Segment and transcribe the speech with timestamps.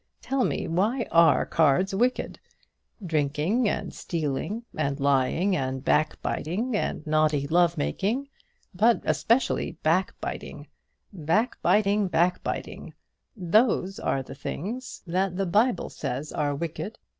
[0.19, 2.39] Tell me why are cards wicked?
[3.05, 8.27] Drinking, and stealing, and lying, and backbiting, and naughty love making,
[8.73, 10.65] but especially backbiting
[11.13, 12.95] backbiting backbiting,
[13.37, 16.97] those are the things that the Bible says are wicked.